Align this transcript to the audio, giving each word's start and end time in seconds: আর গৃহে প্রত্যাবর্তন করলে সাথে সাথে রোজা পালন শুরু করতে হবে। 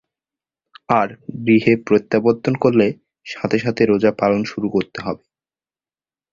আর 0.91 1.07
গৃহে 1.45 1.73
প্রত্যাবর্তন 1.87 2.53
করলে 2.55 2.87
সাথে 3.25 3.57
সাথে 3.59 3.81
রোজা 3.85 4.11
পালন 4.11 4.41
শুরু 4.43 4.67
করতে 4.69 4.99
হবে। 5.01 5.23